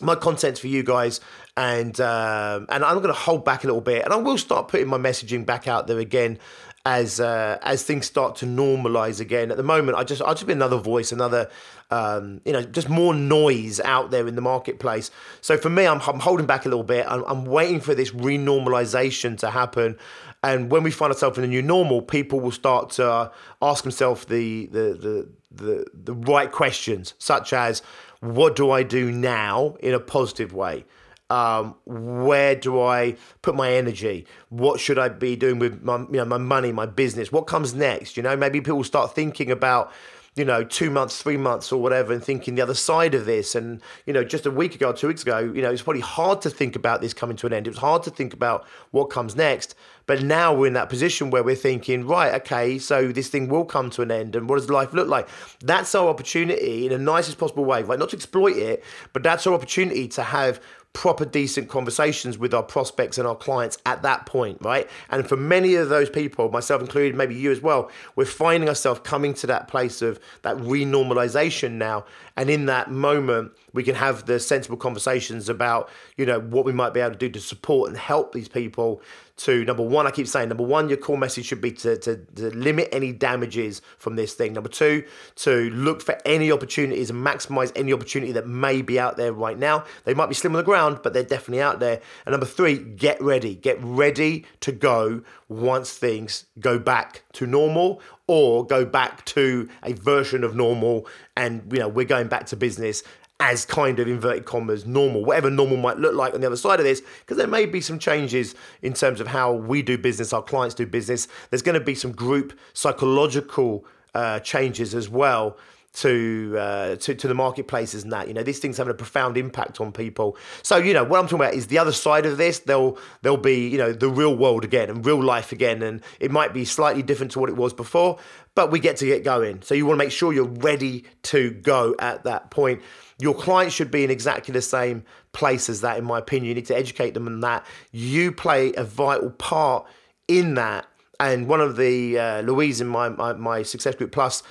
my 0.00 0.14
content's 0.14 0.60
for 0.60 0.66
you 0.66 0.82
guys 0.82 1.20
and 1.56 2.00
um, 2.00 2.66
and 2.68 2.84
I'm 2.84 2.96
going 2.96 3.08
to 3.08 3.12
hold 3.12 3.44
back 3.44 3.64
a 3.64 3.66
little 3.66 3.82
bit 3.82 4.04
and 4.04 4.12
I 4.12 4.16
will 4.16 4.38
start 4.38 4.68
putting 4.68 4.88
my 4.88 4.98
messaging 4.98 5.44
back 5.44 5.68
out 5.68 5.86
there 5.86 5.98
again 5.98 6.38
as 6.86 7.20
uh, 7.20 7.58
as 7.62 7.82
things 7.82 8.06
start 8.06 8.36
to 8.36 8.46
normalize 8.46 9.20
again. 9.20 9.50
At 9.50 9.56
the 9.56 9.62
moment, 9.62 9.98
I 9.98 10.04
just 10.04 10.22
I'll 10.22 10.34
just 10.34 10.46
be 10.46 10.52
another 10.52 10.78
voice, 10.78 11.12
another 11.12 11.50
um, 11.90 12.40
you 12.44 12.52
know, 12.52 12.62
just 12.62 12.88
more 12.88 13.14
noise 13.14 13.80
out 13.80 14.10
there 14.10 14.26
in 14.28 14.36
the 14.36 14.40
marketplace. 14.40 15.10
So 15.40 15.56
for 15.56 15.70
me, 15.70 15.86
I'm, 15.86 16.00
I'm 16.02 16.20
holding 16.20 16.46
back 16.46 16.64
a 16.64 16.68
little 16.68 16.84
bit. 16.84 17.04
I'm, 17.08 17.24
I'm 17.24 17.44
waiting 17.44 17.80
for 17.80 17.94
this 17.94 18.12
renormalization 18.12 19.36
to 19.38 19.50
happen. 19.50 19.98
And 20.42 20.70
when 20.70 20.82
we 20.82 20.90
find 20.90 21.12
ourselves 21.12 21.36
in 21.36 21.44
a 21.44 21.48
new 21.48 21.62
normal, 21.62 22.00
people 22.00 22.40
will 22.40 22.52
start 22.52 22.90
to 22.90 23.30
ask 23.60 23.82
themselves 23.82 24.24
the, 24.24 24.66
the 24.66 24.78
the 24.94 25.28
the 25.50 25.86
the 25.92 26.14
right 26.14 26.50
questions, 26.50 27.14
such 27.18 27.52
as, 27.52 27.82
"What 28.20 28.56
do 28.56 28.70
I 28.70 28.82
do 28.82 29.10
now 29.10 29.76
in 29.80 29.92
a 29.92 30.00
positive 30.00 30.54
way?" 30.54 30.86
Um, 31.30 31.76
where 31.86 32.56
do 32.56 32.80
I 32.80 33.16
put 33.42 33.54
my 33.54 33.72
energy? 33.72 34.26
What 34.48 34.80
should 34.80 34.98
I 34.98 35.08
be 35.08 35.36
doing 35.36 35.58
with 35.58 35.82
my, 35.82 35.98
you 35.98 36.06
know, 36.10 36.24
my 36.24 36.38
money, 36.38 36.72
my 36.72 36.86
business? 36.86 37.30
What 37.30 37.46
comes 37.46 37.72
next? 37.72 38.16
You 38.16 38.22
know, 38.22 38.36
maybe 38.36 38.60
people 38.60 38.82
start 38.84 39.14
thinking 39.14 39.50
about 39.50 39.92
you 40.36 40.44
know, 40.44 40.62
two 40.62 40.90
months, 40.90 41.20
three 41.20 41.36
months, 41.36 41.72
or 41.72 41.82
whatever, 41.82 42.12
and 42.12 42.22
thinking 42.22 42.54
the 42.54 42.62
other 42.62 42.74
side 42.74 43.14
of 43.14 43.26
this. 43.26 43.54
And 43.56 43.82
you 44.06 44.12
know, 44.12 44.22
just 44.22 44.46
a 44.46 44.50
week 44.50 44.74
ago, 44.76 44.92
two 44.92 45.08
weeks 45.08 45.22
ago, 45.22 45.38
you 45.38 45.60
know, 45.60 45.70
it's 45.70 45.82
probably 45.82 46.02
hard 46.02 46.40
to 46.42 46.50
think 46.50 46.76
about 46.76 47.00
this 47.00 47.12
coming 47.12 47.36
to 47.38 47.46
an 47.48 47.52
end. 47.52 47.66
It 47.66 47.70
was 47.70 47.78
hard 47.78 48.04
to 48.04 48.10
think 48.10 48.32
about 48.32 48.66
what 48.92 49.06
comes 49.06 49.34
next. 49.34 49.74
But 50.06 50.22
now 50.22 50.54
we're 50.54 50.68
in 50.68 50.72
that 50.72 50.88
position 50.88 51.30
where 51.30 51.42
we're 51.42 51.56
thinking, 51.56 52.06
right, 52.06 52.34
okay, 52.40 52.78
so 52.78 53.12
this 53.12 53.28
thing 53.28 53.48
will 53.48 53.64
come 53.64 53.90
to 53.90 54.02
an 54.02 54.10
end, 54.10 54.36
and 54.36 54.48
what 54.48 54.56
does 54.56 54.70
life 54.70 54.92
look 54.92 55.08
like? 55.08 55.28
That's 55.60 55.94
our 55.94 56.08
opportunity 56.08 56.86
in 56.86 56.92
the 56.92 56.98
nicest 56.98 57.38
possible 57.38 57.64
way, 57.64 57.82
right? 57.82 57.98
Not 57.98 58.10
to 58.10 58.16
exploit 58.16 58.56
it, 58.56 58.84
but 59.12 59.22
that's 59.22 59.46
our 59.46 59.54
opportunity 59.54 60.08
to 60.08 60.22
have 60.22 60.60
proper 60.92 61.24
decent 61.24 61.68
conversations 61.68 62.36
with 62.36 62.52
our 62.52 62.64
prospects 62.64 63.16
and 63.16 63.26
our 63.26 63.36
clients 63.36 63.78
at 63.86 64.02
that 64.02 64.26
point 64.26 64.58
right? 64.60 64.88
And 65.08 65.28
for 65.28 65.36
many 65.36 65.74
of 65.76 65.88
those 65.88 66.10
people 66.10 66.50
myself 66.50 66.80
included 66.80 67.14
maybe 67.14 67.34
you 67.34 67.52
as 67.52 67.60
well 67.60 67.90
we're 68.16 68.24
finding 68.24 68.68
ourselves 68.68 69.00
coming 69.04 69.32
to 69.34 69.46
that 69.46 69.68
place 69.68 70.02
of 70.02 70.18
that 70.42 70.56
renormalization 70.56 71.72
now. 71.72 72.04
And 72.36 72.50
in 72.50 72.66
that 72.66 72.90
moment 72.90 73.52
we 73.72 73.84
can 73.84 73.94
have 73.94 74.26
the 74.26 74.40
sensible 74.40 74.76
conversations 74.76 75.48
about 75.48 75.88
you 76.16 76.26
know 76.26 76.40
what 76.40 76.64
we 76.64 76.72
might 76.72 76.92
be 76.92 77.00
able 77.00 77.12
to 77.12 77.18
do 77.18 77.28
to 77.30 77.40
support 77.40 77.88
and 77.88 77.96
help 77.96 78.32
these 78.32 78.48
people 78.48 79.00
to 79.40 79.64
number 79.64 79.82
one 79.82 80.06
i 80.06 80.10
keep 80.10 80.26
saying 80.26 80.48
number 80.48 80.64
one 80.64 80.88
your 80.88 80.98
core 80.98 81.18
message 81.18 81.46
should 81.46 81.60
be 81.60 81.72
to, 81.72 81.96
to, 81.98 82.16
to 82.16 82.50
limit 82.50 82.88
any 82.92 83.12
damages 83.12 83.82
from 83.98 84.16
this 84.16 84.34
thing. 84.34 84.52
Number 84.52 84.68
two 84.68 85.04
to 85.36 85.70
look 85.70 86.02
for 86.02 86.18
any 86.24 86.50
opportunities 86.52 87.10
and 87.10 87.24
maximize 87.24 87.72
any 87.76 87.92
opportunity 87.92 88.32
that 88.32 88.46
may 88.46 88.82
be 88.82 88.98
out 88.98 89.16
there 89.16 89.32
right 89.32 89.58
now. 89.58 89.84
They 90.04 90.14
might 90.14 90.28
be 90.28 90.34
slim 90.34 90.54
on 90.54 90.58
the 90.58 90.64
ground 90.64 91.00
but 91.02 91.12
they're 91.12 91.22
definitely 91.22 91.62
out 91.62 91.80
there. 91.80 92.00
And 92.26 92.32
number 92.32 92.46
three 92.46 92.78
get 92.78 93.20
ready. 93.22 93.54
Get 93.54 93.78
ready 93.80 94.46
to 94.60 94.72
go 94.72 95.22
once 95.48 95.92
things 95.92 96.46
go 96.58 96.78
back 96.78 97.22
to 97.32 97.46
normal 97.46 98.00
or 98.26 98.64
go 98.64 98.84
back 98.84 99.24
to 99.24 99.68
a 99.82 99.92
version 99.92 100.44
of 100.44 100.54
normal. 100.54 101.06
And 101.36 101.72
you 101.72 101.78
know 101.78 101.88
we're 101.88 102.04
going 102.04 102.28
back 102.28 102.46
to 102.46 102.56
business 102.56 103.02
as 103.40 103.64
kind 103.64 103.98
of 103.98 104.06
inverted 104.06 104.44
commas 104.44 104.86
normal, 104.86 105.24
whatever 105.24 105.50
normal 105.50 105.78
might 105.78 105.98
look 105.98 106.14
like 106.14 106.34
on 106.34 106.40
the 106.40 106.46
other 106.46 106.56
side 106.56 106.78
of 106.78 106.84
this, 106.84 107.02
because 107.20 107.38
there 107.38 107.46
may 107.46 107.64
be 107.66 107.80
some 107.80 107.98
changes 107.98 108.54
in 108.82 108.92
terms 108.92 109.20
of 109.20 109.26
how 109.26 109.52
we 109.52 109.82
do 109.82 109.96
business, 109.96 110.32
our 110.32 110.42
clients 110.42 110.74
do 110.74 110.86
business. 110.86 111.26
There's 111.48 111.62
going 111.62 111.78
to 111.78 111.84
be 111.84 111.94
some 111.94 112.12
group 112.12 112.58
psychological 112.74 113.86
uh, 114.14 114.40
changes 114.40 114.94
as 114.94 115.08
well 115.08 115.56
to, 115.92 116.56
uh, 116.56 116.96
to 116.96 117.14
to 117.14 117.26
the 117.26 117.34
marketplaces 117.34 118.04
and 118.04 118.12
that 118.12 118.28
you 118.28 118.34
know 118.34 118.42
these 118.42 118.60
things 118.60 118.76
having 118.76 118.92
a 118.92 118.94
profound 118.94 119.36
impact 119.36 119.80
on 119.80 119.90
people. 119.90 120.36
So 120.62 120.76
you 120.76 120.94
know 120.94 121.02
what 121.02 121.18
i'm 121.18 121.24
talking 121.24 121.40
about 121.40 121.54
is 121.54 121.66
the 121.66 121.78
other 121.78 121.92
side 121.92 122.26
of 122.26 122.36
this. 122.36 122.60
There'll 122.60 122.98
there'll 123.22 123.38
be 123.38 123.68
you 123.68 123.78
know 123.78 123.92
the 123.92 124.08
real 124.08 124.36
world 124.36 124.64
again 124.64 124.88
and 124.88 125.04
real 125.04 125.22
life 125.22 125.50
again 125.50 125.82
and 125.82 126.00
it 126.20 126.30
might 126.30 126.54
be 126.54 126.64
slightly 126.64 127.02
different 127.02 127.32
to 127.32 127.40
what 127.40 127.48
it 127.48 127.56
was 127.56 127.72
before 127.72 128.18
but 128.54 128.70
we 128.70 128.80
get 128.80 128.96
to 128.98 129.06
get 129.06 129.24
going. 129.24 129.62
So 129.62 129.74
you 129.74 129.86
want 129.86 129.98
to 129.98 130.04
make 130.04 130.12
sure 130.12 130.32
you're 130.32 130.44
ready 130.44 131.04
to 131.24 131.50
go 131.50 131.94
at 131.98 132.24
that 132.24 132.50
point. 132.50 132.82
Your 133.18 133.34
client 133.34 133.72
should 133.72 133.90
be 133.90 134.04
in 134.04 134.10
exactly 134.10 134.52
the 134.52 134.62
same 134.62 135.04
place 135.32 135.68
as 135.68 135.82
that 135.82 135.98
in 135.98 136.04
my 136.04 136.18
opinion. 136.18 136.48
You 136.48 136.54
need 136.54 136.66
to 136.66 136.76
educate 136.76 137.14
them 137.14 137.26
on 137.26 137.40
that. 137.40 137.64
You 137.92 138.32
play 138.32 138.72
a 138.76 138.84
vital 138.84 139.30
part 139.30 139.86
in 140.26 140.54
that. 140.54 140.86
And 141.18 141.46
one 141.46 141.60
of 141.60 141.76
the 141.76 142.18
uh, 142.18 142.40
louise 142.42 142.80
in 142.80 142.88
my, 142.88 143.10
my, 143.10 143.34
my 143.34 143.62
success 143.62 143.94
group 143.94 144.10
plus 144.10 144.42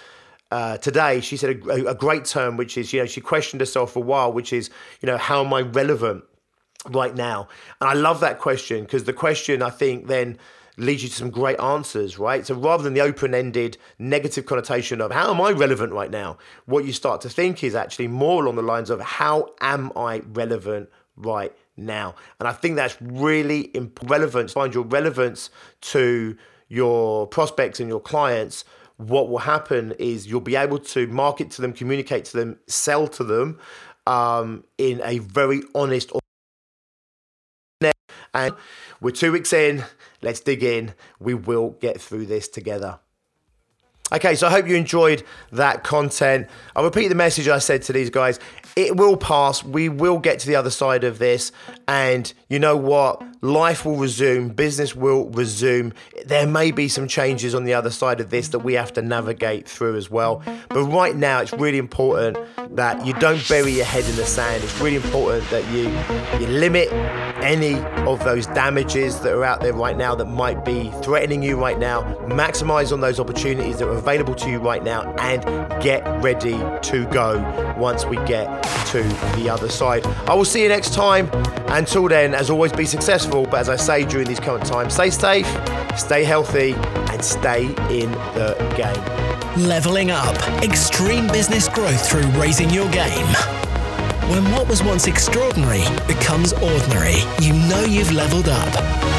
uh, 0.51 0.77
today, 0.77 1.21
she 1.21 1.37
said 1.37 1.61
a, 1.67 1.89
a, 1.89 1.95
great 1.95 2.25
term, 2.25 2.57
which 2.57 2.77
is, 2.77 2.91
you 2.91 2.99
know, 2.99 3.05
she 3.05 3.21
questioned 3.21 3.61
herself 3.61 3.93
for 3.93 3.99
a 3.99 4.05
while, 4.05 4.33
which 4.33 4.51
is, 4.51 4.69
you 4.99 5.07
know, 5.07 5.17
how 5.17 5.45
am 5.45 5.53
I 5.53 5.61
relevant 5.61 6.23
right 6.89 7.13
now? 7.13 7.47
And 7.79 7.89
I 7.89 7.93
love 7.93 8.19
that 8.21 8.39
question 8.39 8.83
because 8.83 9.03
the 9.03 9.13
question, 9.13 9.61
I 9.61 9.69
think, 9.69 10.07
then 10.07 10.39
leads 10.77 11.03
you 11.03 11.09
to 11.09 11.15
some 11.15 11.29
great 11.29 11.59
answers, 11.59 12.17
right? 12.17 12.47
So 12.47 12.55
rather 12.55 12.81
than 12.83 12.93
the 12.93 13.01
open 13.01 13.35
ended 13.35 13.77
negative 13.99 14.45
connotation 14.45 15.01
of 15.01 15.11
how 15.11 15.31
am 15.31 15.41
I 15.41 15.51
relevant 15.51 15.93
right 15.93 16.09
now, 16.09 16.37
what 16.65 16.85
you 16.85 16.93
start 16.93 17.21
to 17.21 17.29
think 17.29 17.63
is 17.63 17.75
actually 17.75 18.07
more 18.07 18.41
along 18.43 18.55
the 18.55 18.61
lines 18.61 18.89
of 18.89 19.01
how 19.01 19.49
am 19.61 19.91
I 19.95 20.19
relevant 20.19 20.89
right 21.15 21.53
now? 21.77 22.15
And 22.39 22.47
I 22.47 22.53
think 22.53 22.75
that's 22.75 22.99
really 23.01 23.71
relevant. 24.03 24.51
Find 24.51 24.73
your 24.73 24.85
relevance 24.85 25.49
to 25.81 26.35
your 26.69 27.27
prospects 27.27 27.79
and 27.79 27.89
your 27.89 27.99
clients 27.99 28.63
what 28.99 29.29
will 29.29 29.39
happen 29.39 29.93
is 29.97 30.27
you'll 30.27 30.41
be 30.41 30.57
able 30.57 30.77
to 30.77 31.07
market 31.07 31.49
to 31.51 31.61
them, 31.61 31.71
communicate 31.71 32.25
to 32.25 32.35
them, 32.35 32.59
sell 32.67 33.07
to 33.07 33.23
them 33.23 33.57
um, 34.05 34.65
in 34.77 35.01
a 35.05 35.19
very 35.19 35.61
honest. 35.73 36.11
And 38.33 38.53
we're 38.99 39.11
two 39.11 39.31
weeks 39.31 39.53
in. 39.53 39.85
Let's 40.21 40.41
dig 40.41 40.63
in. 40.63 40.93
We 41.17 41.33
will 41.33 41.71
get 41.79 42.01
through 42.01 42.25
this 42.25 42.49
together. 42.49 42.99
Okay, 44.11 44.35
so 44.35 44.47
I 44.47 44.49
hope 44.49 44.67
you 44.67 44.75
enjoyed 44.75 45.23
that 45.53 45.85
content. 45.85 46.47
I'll 46.75 46.83
repeat 46.83 47.07
the 47.07 47.15
message 47.15 47.47
I 47.47 47.59
said 47.59 47.83
to 47.83 47.93
these 47.93 48.09
guys. 48.09 48.39
It 48.79 48.95
will 48.95 49.17
pass. 49.17 49.61
We 49.61 49.89
will 49.89 50.19
get 50.19 50.39
to 50.39 50.47
the 50.47 50.55
other 50.55 50.69
side 50.69 51.03
of 51.03 51.19
this. 51.19 51.51
And 51.85 52.31
you 52.47 52.59
know 52.59 52.77
what? 52.77 53.21
life 53.41 53.85
will 53.85 53.95
resume, 53.95 54.49
business 54.49 54.95
will 54.95 55.29
resume. 55.29 55.93
There 56.25 56.45
may 56.45 56.71
be 56.71 56.87
some 56.87 57.07
changes 57.07 57.55
on 57.55 57.63
the 57.63 57.73
other 57.73 57.89
side 57.89 58.19
of 58.19 58.29
this 58.29 58.49
that 58.49 58.59
we 58.59 58.73
have 58.73 58.93
to 58.93 59.01
navigate 59.01 59.67
through 59.67 59.95
as 59.95 60.09
well. 60.09 60.43
But 60.69 60.83
right 60.83 61.15
now, 61.15 61.39
it's 61.39 61.53
really 61.53 61.77
important 61.77 62.37
that 62.75 63.05
you 63.05 63.13
don't 63.13 63.45
bury 63.47 63.71
your 63.71 63.85
head 63.85 64.05
in 64.05 64.15
the 64.15 64.25
sand. 64.25 64.63
It's 64.63 64.79
really 64.81 64.97
important 64.97 65.49
that 65.49 65.65
you 65.71 65.89
you 66.39 66.47
limit 66.47 66.91
any 67.41 67.79
of 68.05 68.23
those 68.23 68.47
damages 68.47 69.21
that 69.21 69.33
are 69.33 69.45
out 69.45 69.61
there 69.61 69.73
right 69.73 69.97
now 69.97 70.15
that 70.15 70.25
might 70.25 70.65
be 70.65 70.91
threatening 71.01 71.41
you 71.41 71.57
right 71.57 71.79
now. 71.79 72.03
Maximize 72.25 72.91
on 72.91 72.99
those 72.99 73.19
opportunities 73.19 73.79
that 73.79 73.87
are 73.87 73.97
available 73.97 74.35
to 74.35 74.49
you 74.49 74.59
right 74.59 74.83
now 74.83 75.13
and 75.19 75.43
get 75.81 76.01
ready 76.21 76.57
to 76.81 77.05
go 77.11 77.39
once 77.77 78.05
we 78.05 78.17
get 78.25 78.47
to 78.87 79.03
the 79.37 79.49
other 79.49 79.69
side. 79.69 80.05
I 80.27 80.33
will 80.33 80.45
see 80.45 80.63
you 80.63 80.69
next 80.69 80.93
time. 80.93 81.29
Until 81.69 82.07
then, 82.07 82.33
as 82.33 82.49
always, 82.49 82.71
be 82.71 82.85
successful 82.85 83.45
but 83.45 83.59
as 83.61 83.69
I 83.69 83.75
say 83.75 84.05
during 84.05 84.27
these 84.27 84.39
current 84.39 84.65
times, 84.65 84.93
stay 84.93 85.09
safe, 85.09 85.47
stay 85.97 86.23
healthy, 86.23 86.73
and 86.73 87.23
stay 87.23 87.65
in 87.89 88.11
the 88.35 88.55
game. 88.75 89.67
Leveling 89.67 90.11
up 90.11 90.35
extreme 90.63 91.27
business 91.27 91.67
growth 91.67 92.09
through 92.09 92.27
raising 92.39 92.69
your 92.69 92.89
game. 92.91 93.27
When 94.29 94.51
what 94.51 94.67
was 94.67 94.83
once 94.83 95.07
extraordinary 95.07 95.83
becomes 96.07 96.53
ordinary, 96.53 97.17
you 97.39 97.53
know 97.53 97.83
you've 97.83 98.11
leveled 98.11 98.47
up. 98.47 99.18